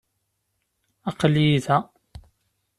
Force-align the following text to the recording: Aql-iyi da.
Aql-iyi 1.09 1.57
da. 1.65 1.77